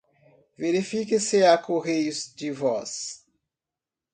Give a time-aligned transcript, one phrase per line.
[0.57, 3.23] Verifique se há correios de voz.